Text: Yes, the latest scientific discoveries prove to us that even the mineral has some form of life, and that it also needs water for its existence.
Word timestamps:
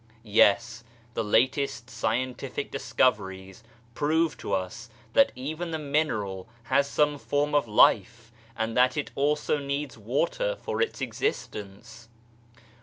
Yes, 0.23 0.83
the 1.13 1.23
latest 1.23 1.87
scientific 1.91 2.71
discoveries 2.71 3.63
prove 3.93 4.35
to 4.37 4.51
us 4.51 4.89
that 5.13 5.31
even 5.35 5.69
the 5.69 5.77
mineral 5.77 6.49
has 6.63 6.87
some 6.87 7.19
form 7.19 7.53
of 7.53 7.67
life, 7.67 8.31
and 8.57 8.75
that 8.75 8.97
it 8.97 9.11
also 9.13 9.59
needs 9.59 9.99
water 9.99 10.55
for 10.55 10.81
its 10.81 11.01
existence. 11.01 12.09